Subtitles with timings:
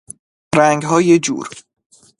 [0.55, 1.47] رنگهای جور